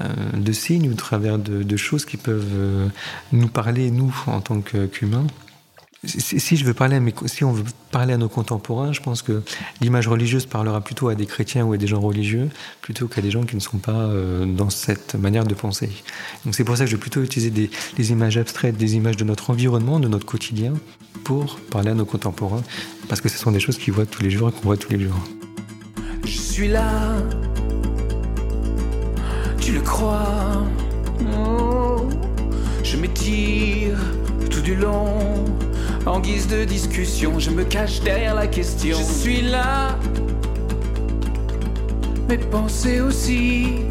euh, 0.00 0.06
de 0.34 0.52
signes, 0.52 0.88
ou 0.88 0.92
au 0.92 0.96
travers 0.96 1.38
de, 1.38 1.62
de 1.62 1.76
choses 1.76 2.06
qui 2.06 2.16
peuvent 2.16 2.42
euh, 2.54 2.88
nous 3.32 3.48
parler, 3.48 3.90
nous, 3.90 4.16
en 4.26 4.40
tant 4.40 4.62
qu'humains. 4.62 5.26
Si, 6.06 6.40
si, 6.40 6.56
je 6.56 6.64
veux 6.64 6.74
parler 6.74 6.96
à 6.96 7.00
mes, 7.00 7.14
si 7.26 7.44
on 7.44 7.52
veut 7.52 7.64
parler 7.90 8.14
à 8.14 8.16
nos 8.16 8.28
contemporains, 8.28 8.92
je 8.92 9.00
pense 9.00 9.22
que 9.22 9.42
l'image 9.80 10.08
religieuse 10.08 10.46
parlera 10.46 10.80
plutôt 10.80 11.08
à 11.08 11.14
des 11.14 11.26
chrétiens 11.26 11.64
ou 11.64 11.72
à 11.72 11.76
des 11.76 11.86
gens 11.86 12.00
religieux 12.00 12.50
plutôt 12.82 13.08
qu'à 13.08 13.20
des 13.20 13.30
gens 13.30 13.44
qui 13.44 13.54
ne 13.56 13.60
sont 13.60 13.78
pas 13.78 13.92
euh, 13.92 14.44
dans 14.44 14.70
cette 14.70 15.14
manière 15.14 15.44
de 15.44 15.54
penser. 15.54 15.90
Donc 16.44 16.54
c'est 16.54 16.64
pour 16.64 16.76
ça 16.76 16.84
que 16.84 16.90
je 16.90 16.96
vais 16.96 17.00
plutôt 17.00 17.22
utiliser 17.22 17.50
des, 17.50 17.70
des, 17.96 18.12
images 18.12 18.36
abstraites, 18.36 18.76
des 18.76 18.96
images 18.96 19.16
de 19.16 19.24
notre 19.24 19.50
environnement, 19.50 20.00
de 20.00 20.08
notre 20.08 20.26
quotidien, 20.26 20.74
pour 21.24 21.58
parler 21.70 21.90
à 21.90 21.94
nos 21.94 22.04
contemporains, 22.04 22.62
parce 23.08 23.20
que 23.20 23.28
ce 23.28 23.38
sont 23.38 23.52
des 23.52 23.60
choses 23.60 23.78
qu'ils 23.78 23.92
voient 23.92 24.06
tous 24.06 24.22
les 24.22 24.30
jours 24.30 24.50
et 24.50 24.52
qu'on 24.52 24.62
voit 24.62 24.76
tous 24.76 24.90
les 24.90 25.00
jours. 25.00 25.24
Je 26.24 26.38
suis 26.38 26.68
là, 26.68 27.16
tu 29.60 29.72
le 29.72 29.80
crois, 29.80 30.66
oh, 31.38 32.08
je 32.82 32.96
m'étire 32.96 33.98
tout 34.50 34.60
du 34.60 34.74
long 34.74 35.44
en 36.06 36.20
guise 36.20 36.46
de 36.48 36.64
discussion, 36.64 37.38
je 37.38 37.50
me 37.50 37.64
cache 37.64 38.00
derrière 38.00 38.34
la 38.34 38.46
question. 38.46 38.98
Je 38.98 39.04
suis 39.04 39.42
là, 39.42 39.98
mes 42.28 42.38
pensées 42.38 43.00
aussi, 43.00 43.84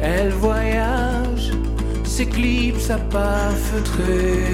elles 0.00 0.32
voyagent 0.32 1.52
s'éclipsent 2.04 2.90
à 2.90 2.98
pas 2.98 3.50
feutrer. 3.50 4.44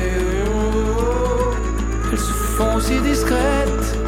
Elles 2.13 2.19
se 2.19 2.33
font 2.57 2.79
si 2.81 3.01
discrètes, 3.01 3.99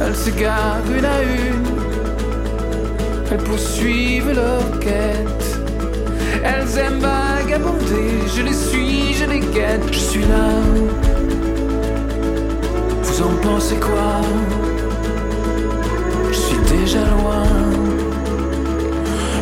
elles 0.00 0.16
se 0.16 0.30
gardent 0.30 0.90
une 0.96 1.04
à 1.04 1.22
une, 1.22 1.66
elles 3.30 3.44
poursuivent 3.44 4.32
leur 4.34 4.78
quête. 4.80 5.60
Elles 6.44 6.78
aiment 6.78 7.00
je 8.34 8.42
les 8.42 8.52
suis, 8.52 9.14
je 9.14 9.24
les 9.26 9.40
guette, 9.40 9.86
je 9.92 9.98
suis 9.98 10.22
là. 10.22 10.50
Vous 13.02 13.22
en 13.22 13.34
pensez 13.42 13.76
quoi? 13.76 14.20
Je 16.30 16.34
suis 16.34 16.58
déjà 16.58 17.00
loin. 17.00 17.44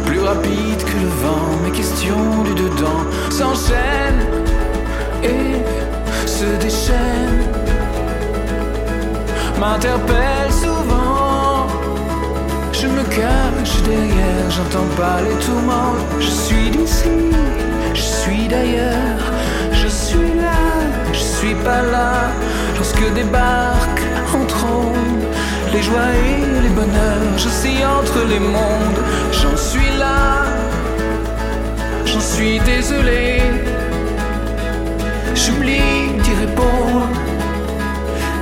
Plus 0.07 0.21
rapide 0.21 0.83
que 0.85 0.97
le 1.05 1.13
vent, 1.23 1.49
mes 1.65 1.71
questions 1.71 2.43
du 2.45 2.55
dedans 2.55 3.03
s'enchaînent 3.31 4.27
et 5.23 6.29
se 6.29 6.45
déchaînent. 6.61 7.47
M'interpellent 9.59 10.53
souvent. 10.53 11.67
Je 12.73 12.89
me 12.89 13.03
cache 13.05 13.83
derrière, 13.85 14.51
j'entends 14.51 14.91
pas 14.97 15.21
les 15.23 15.37
tourments. 15.45 15.95
Je 16.19 16.27
suis 16.27 16.71
d'ici, 16.71 17.09
suis 18.23 18.47
d'ailleurs, 18.47 19.23
je 19.73 19.89
suis 19.89 20.35
là, 20.47 20.63
je 21.13 21.19
suis 21.19 21.55
pas 21.67 21.83
là. 21.83 22.13
Lorsque 22.77 23.15
débarquent 23.15 24.07
entre 24.41 24.67
les 25.73 25.83
joies 25.83 26.13
et 26.29 26.61
les 26.65 26.69
bonheurs, 26.69 27.33
je 27.37 27.49
suis 27.49 27.79
entre 27.85 28.21
les 28.33 28.39
mondes, 28.39 29.03
j'en 29.33 29.57
suis 29.57 29.93
là, 29.99 30.45
j'en 32.05 32.21
suis 32.21 32.61
désolé. 32.61 33.43
J'oublie 35.35 36.03
d'y 36.23 36.35
répondre. 36.45 37.09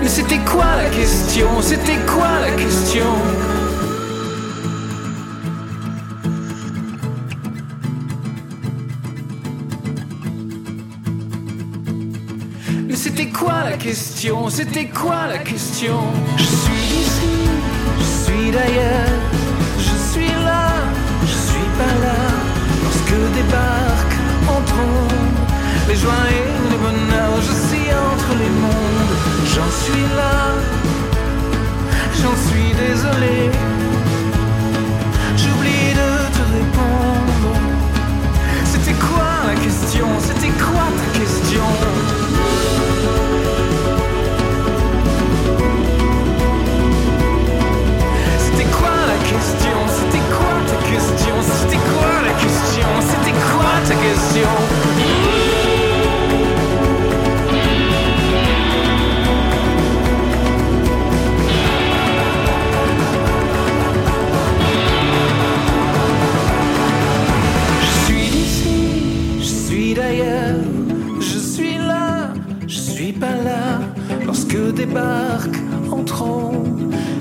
Mais 0.00 0.08
c'était 0.08 0.42
quoi 0.52 0.70
la 0.82 0.90
question? 0.90 1.49
C'était 1.62 2.00
quoi 2.12 2.32
la 2.46 2.52
question? 2.62 3.12
Mais 12.90 12.97
c'était 12.97 13.26
quoi 13.26 13.62
la 13.62 13.76
question? 13.76 14.49
C'était 14.50 14.87
quoi 14.87 15.28
la 15.28 15.38
question? 15.38 16.00
Je 16.37 16.42
suis 16.42 16.87
ici, 17.02 17.37
je 18.00 18.04
suis 18.25 18.50
d'ailleurs, 18.50 19.14
je 19.78 19.94
suis 20.11 20.32
là, 20.44 20.73
je 21.23 21.37
suis 21.49 21.68
pas 21.78 21.94
là. 22.04 22.20
Lorsque 22.82 23.16
débarquent 23.37 24.20
entre 24.56 24.82
les 25.88 25.94
joies 25.94 26.26
et 26.30 26.70
les 26.70 26.78
bonheurs, 26.78 27.40
je 27.40 27.54
suis 27.68 27.88
entre 28.11 28.30
les 28.42 28.52
mondes, 28.64 29.14
j'en 29.54 29.70
suis 29.70 30.06
là, 30.16 30.37
j'en 32.20 32.37
suis 32.49 32.75
désolé. 32.75 33.60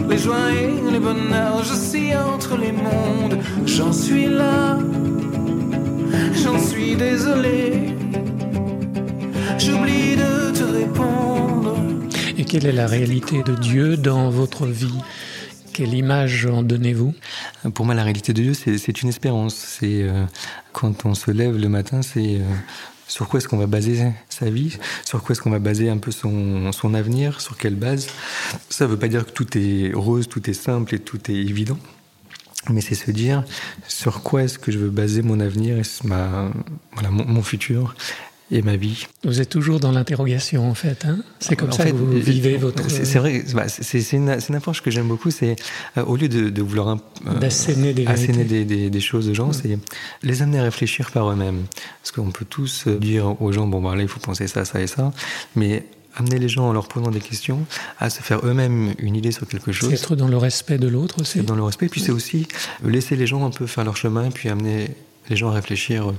Les 0.09 0.17
joies 0.17 0.51
et 0.51 0.91
les 0.91 0.99
bonheurs, 0.99 1.63
je 1.63 1.73
suis 1.73 2.15
entre 2.15 2.57
les 2.57 2.71
mondes, 2.71 3.37
j'en 3.65 3.93
suis 3.93 4.25
là, 4.25 4.77
j'en 6.33 6.59
suis 6.59 6.95
désolé. 6.95 7.95
J'oublie 9.57 10.15
de 10.15 10.51
te 10.51 10.63
répondre. 10.63 11.75
Et 12.37 12.45
quelle 12.45 12.65
est 12.65 12.71
la 12.71 12.87
réalité 12.87 13.43
de 13.43 13.53
Dieu 13.55 13.97
dans 13.97 14.29
votre 14.29 14.65
vie? 14.65 14.99
Quelle 15.73 15.93
image 15.93 16.45
en 16.45 16.63
donnez-vous? 16.63 17.13
Pour 17.73 17.85
moi, 17.85 17.95
la 17.95 18.03
réalité 18.03 18.33
de 18.33 18.41
Dieu, 18.41 18.53
c'est 18.53 18.77
c'est 18.77 19.01
une 19.01 19.09
espérance. 19.09 19.55
C'est 19.55 20.03
euh, 20.03 20.25
quand 20.73 21.05
on 21.05 21.13
se 21.13 21.31
lève 21.31 21.57
le 21.57 21.69
matin, 21.69 22.01
c'est 22.01 22.35
euh, 22.35 22.43
sur 23.09 23.27
quoi 23.27 23.39
est-ce 23.39 23.47
qu'on 23.49 23.57
va 23.57 23.67
baser 23.67 24.13
sa 24.29 24.49
vie, 24.49 24.77
sur 25.03 25.21
quoi 25.21 25.33
est-ce 25.33 25.41
qu'on 25.41 25.49
va 25.49 25.59
baser 25.59 25.89
un 25.89 25.97
peu 25.97 26.11
son, 26.11 26.93
avenir, 26.93 27.41
sur 27.41 27.57
quelle 27.57 27.75
base? 27.75 28.07
Ça 28.69 28.85
ne 28.85 28.91
veut 28.91 28.99
pas 28.99 29.09
dire 29.09 29.25
que 29.25 29.31
tout 29.31 29.57
est 29.57 29.91
rose, 29.93 30.29
tout 30.29 30.49
est 30.49 30.53
simple 30.53 30.95
et 30.95 30.99
tout 30.99 31.19
est 31.29 31.35
évident. 31.35 31.77
Mais 32.69 32.81
c'est 32.81 32.95
se 32.95 33.09
dire 33.09 33.43
sur 33.87 34.21
quoi 34.21 34.43
est-ce 34.43 34.59
que 34.59 34.71
je 34.71 34.77
veux 34.77 34.89
baser 34.89 35.23
mon 35.23 35.39
avenir 35.39 35.77
et 35.77 36.07
ma, 36.07 36.51
mon 37.01 37.41
futur? 37.41 37.95
Et 38.51 38.61
ma 38.61 38.75
vie. 38.75 39.05
Vous 39.23 39.41
êtes 39.41 39.49
toujours 39.49 39.79
dans 39.79 39.91
l'interrogation 39.91 40.69
en 40.69 40.73
fait. 40.73 41.05
Hein? 41.05 41.19
C'est 41.39 41.55
comme 41.55 41.69
En 41.69 41.73
ça 41.73 41.83
fait, 41.83 41.91
que 41.91 41.95
vous 41.97 42.11
euh, 42.15 42.19
vivez 42.19 42.57
votre... 42.57 42.89
C'est 42.89 43.05
c'est 43.05 43.19
vrai, 43.19 43.43
bah, 43.53 43.67
c'est 43.69 43.83
c'est 44.01 44.17
une, 44.17 44.39
c'est 44.39 44.49
une 44.49 44.55
approche 44.55 44.81
que 44.81 44.89
j'aime 44.91 45.07
beaucoup. 45.07 45.29
C'est 45.31 45.55
euh, 45.97 46.03
au 46.05 46.15
lieu 46.15 46.27
de, 46.29 46.49
de 46.49 46.61
vouloir 46.61 46.89
euh, 47.27 47.39
D'asséner 47.39 47.93
des 47.93 48.07
asséner 48.07 48.43
des, 48.43 48.65
des- 48.65 48.89
des 48.89 48.99
choses 49.01 49.29
aux 49.29 49.33
gens, 49.33 49.53
c'est 49.53 49.77
les 50.23 50.41
amener 50.41 50.59
à 50.59 50.63
réfléchir 50.63 51.11
par 51.11 51.29
eux-mêmes. 51.31 51.63
Parce 52.01 52.11
qu'on 52.11 52.31
peut 52.31 52.45
tous 52.49 52.85
euh, 52.87 52.97
dire 52.97 53.39
aux 53.41 53.51
gens 53.51 53.67
bon 53.67 53.81
bah 53.81 53.95
là 53.95 54.01
il 54.01 54.07
faut 54.07 54.19
penser 54.19 54.47
ça, 54.47 54.65
ça 54.65 54.81
et 54.81 54.87
ça, 54.87 55.11
mais 55.55 55.83
amener 56.15 56.39
les 56.39 56.49
gens 56.49 56.67
en 56.67 56.73
leur 56.73 56.87
posant 56.87 57.11
des 57.11 57.19
questions 57.19 57.65
à 57.99 58.09
se 58.09 58.21
faire 58.21 58.39
eux-mêmes 58.43 58.93
une 58.97 59.15
idée 59.15 59.31
sur 59.31 59.47
quelque 59.47 59.71
C'est 59.71 59.79
chose. 59.79 59.93
être 59.93 60.15
dans 60.15 60.27
le 60.27 60.37
respect 60.37 60.77
de 60.79 60.87
l'autre 60.87 61.21
aussi. 61.21 61.33
C'est 61.39 61.45
dans 61.45 61.55
le 61.55 61.63
respect, 61.63 61.87
puis 61.87 62.01
c'est 62.01 62.11
aussi 62.11 62.47
laisser 62.83 63.15
les 63.15 63.27
gens 63.27 63.45
un 63.45 63.51
peu 63.51 63.67
faire 63.67 63.85
leur 63.85 63.95
chemin, 63.95 64.29
puis 64.31 64.49
amener 64.49 64.89
les 65.29 65.35
gens 65.35 65.49
à 65.49 65.53
réfléchir, 65.53 66.09
euh, 66.09 66.13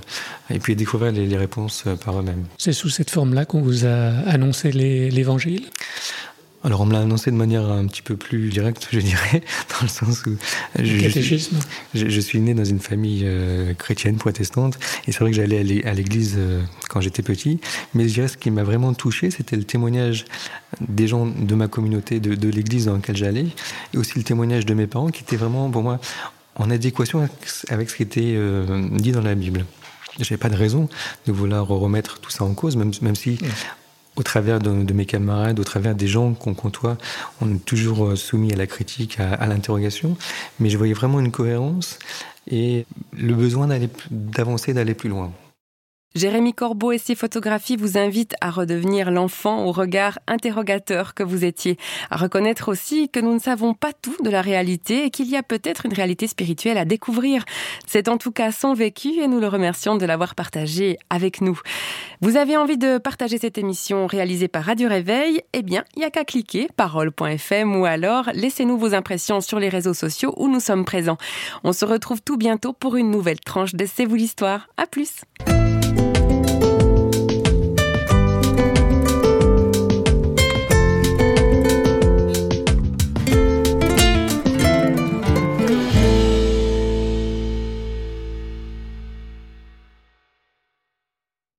et 0.49 0.59
puis 0.59 0.75
découvrir 0.75 1.11
les, 1.11 1.25
les 1.25 1.37
réponses 1.37 1.83
euh, 1.87 1.95
par 1.95 2.19
eux-mêmes. 2.19 2.45
C'est 2.57 2.73
sous 2.73 2.89
cette 2.89 3.09
forme-là 3.09 3.45
qu'on 3.45 3.61
vous 3.61 3.85
a 3.85 4.09
annoncé 4.27 4.71
l'évangile? 4.71 5.65
Alors 6.63 6.81
on 6.81 6.85
me 6.85 6.93
l'a 6.93 6.99
annoncé 6.99 7.31
de 7.31 7.35
manière 7.35 7.67
un 7.71 7.87
petit 7.87 8.03
peu 8.03 8.15
plus 8.15 8.49
directe, 8.49 8.87
je 8.91 8.99
dirais, 8.99 9.41
dans 9.69 9.81
le 9.81 9.87
sens 9.87 10.23
où 10.27 10.35
je, 10.77 11.01
Catéchisme 11.01 11.57
je- 11.95 12.07
je 12.07 12.19
suis 12.19 12.39
né 12.39 12.53
dans 12.53 12.63
une 12.63 12.79
famille 12.79 13.23
euh, 13.25 13.73
chrétienne 13.73 14.17
protestante 14.17 14.77
et 15.07 15.11
c'est 15.11 15.21
vrai 15.21 15.31
que 15.31 15.37
j'allais 15.37 15.57
à 15.57 15.63
l'é- 15.63 15.83
à 15.85 15.93
l'église 15.95 16.35
euh, 16.37 16.61
quand 16.87 17.01
j'étais 17.01 17.23
petit, 17.23 17.59
mais 17.95 18.07
je 18.07 18.13
dirais 18.13 18.27
ce 18.27 18.37
qui 18.37 18.51
m'a 18.51 18.61
vraiment 18.61 18.93
touché, 18.93 19.31
c'était 19.31 19.55
le 19.55 19.63
témoignage 19.63 20.25
des 20.87 21.07
gens 21.07 21.25
de 21.25 21.55
ma 21.55 21.67
communauté, 21.67 22.19
de, 22.19 22.35
de 22.35 22.49
l'église 22.49 22.85
dans 22.85 22.93
laquelle 22.93 23.17
j'allais, 23.17 23.47
et 23.95 23.97
aussi 23.97 24.13
le 24.19 24.23
témoignage 24.23 24.67
de 24.67 24.75
mes 24.75 24.85
parents 24.85 25.09
qui 25.09 25.23
était 25.23 25.37
vraiment 25.37 25.67
pour 25.71 25.81
moi 25.81 25.99
en 26.55 26.69
adéquation 26.69 27.27
avec, 27.69 27.89
ce 27.89 27.95
qui 27.95 28.03
était 28.03 28.33
euh, 28.35 28.87
dit 28.91 29.11
dans 29.11 29.21
la 29.21 29.35
Bible. 29.35 29.65
J'avais 30.19 30.37
pas 30.37 30.49
de 30.49 30.55
raison 30.55 30.89
de 31.25 31.31
vouloir 31.31 31.67
remettre 31.67 32.19
tout 32.19 32.31
ça 32.31 32.43
en 32.43 32.53
cause, 32.53 32.75
même, 32.75 32.91
même 33.01 33.15
si 33.15 33.39
au 34.17 34.23
travers 34.23 34.59
de, 34.59 34.83
de 34.83 34.93
mes 34.93 35.05
camarades, 35.05 35.59
au 35.59 35.63
travers 35.63 35.95
des 35.95 36.07
gens 36.07 36.33
qu'on 36.33 36.53
côtoie, 36.53 36.97
on 37.39 37.53
est 37.53 37.65
toujours 37.65 38.07
euh, 38.07 38.15
soumis 38.15 38.51
à 38.51 38.57
la 38.57 38.67
critique, 38.67 39.19
à, 39.19 39.33
à 39.33 39.47
l'interrogation. 39.47 40.17
Mais 40.59 40.69
je 40.69 40.77
voyais 40.77 40.93
vraiment 40.93 41.19
une 41.19 41.31
cohérence 41.31 41.97
et 42.49 42.85
le 43.13 43.33
besoin 43.33 43.67
d'aller, 43.67 43.89
d'avancer, 44.09 44.73
d'aller 44.73 44.93
plus 44.93 45.09
loin. 45.09 45.31
Jérémy 46.13 46.53
Corbeau 46.53 46.91
et 46.91 46.97
ses 46.97 47.15
photographies 47.15 47.77
vous 47.77 47.97
invitent 47.97 48.35
à 48.41 48.51
redevenir 48.51 49.11
l'enfant 49.11 49.65
au 49.65 49.71
regard 49.71 50.19
interrogateur 50.27 51.13
que 51.13 51.23
vous 51.23 51.45
étiez, 51.45 51.77
à 52.09 52.17
reconnaître 52.17 52.69
aussi 52.69 53.07
que 53.07 53.21
nous 53.21 53.33
ne 53.33 53.39
savons 53.39 53.73
pas 53.73 53.93
tout 53.93 54.15
de 54.21 54.29
la 54.29 54.41
réalité 54.41 55.05
et 55.05 55.09
qu'il 55.09 55.29
y 55.29 55.37
a 55.37 55.43
peut-être 55.43 55.85
une 55.85 55.93
réalité 55.93 56.27
spirituelle 56.27 56.77
à 56.77 56.83
découvrir. 56.83 57.45
C'est 57.87 58.09
en 58.09 58.17
tout 58.17 58.31
cas 58.31 58.51
son 58.51 58.73
vécu 58.73 59.19
et 59.21 59.27
nous 59.27 59.39
le 59.39 59.47
remercions 59.47 59.95
de 59.95 60.05
l'avoir 60.05 60.35
partagé 60.35 60.97
avec 61.09 61.39
nous. 61.39 61.59
Vous 62.19 62.35
avez 62.35 62.57
envie 62.57 62.77
de 62.77 62.97
partager 62.97 63.37
cette 63.37 63.57
émission 63.57 64.05
réalisée 64.05 64.49
par 64.49 64.65
Radio 64.65 64.89
Réveil? 64.89 65.41
Eh 65.53 65.61
bien, 65.61 65.85
il 65.95 65.99
n'y 65.99 66.05
a 66.05 66.11
qu'à 66.11 66.25
cliquer 66.25 66.67
parole.fm 66.75 67.75
ou 67.75 67.85
alors 67.85 68.29
laissez-nous 68.33 68.77
vos 68.77 68.93
impressions 68.93 69.39
sur 69.39 69.59
les 69.59 69.69
réseaux 69.69 69.93
sociaux 69.93 70.33
où 70.37 70.49
nous 70.49 70.59
sommes 70.59 70.83
présents. 70.83 71.17
On 71.63 71.71
se 71.71 71.85
retrouve 71.85 72.21
tout 72.21 72.37
bientôt 72.37 72.73
pour 72.73 72.97
une 72.97 73.11
nouvelle 73.11 73.39
tranche 73.39 73.75
de 73.75 73.85
C'est 73.85 74.05
vous 74.05 74.15
l'histoire. 74.15 74.67
À 74.77 74.87
plus! 74.87 75.21